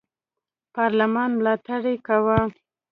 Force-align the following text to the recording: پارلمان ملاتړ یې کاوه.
پارلمان 0.73 1.29
ملاتړ 1.37 1.81
یې 1.89 1.95
کاوه. 2.07 2.39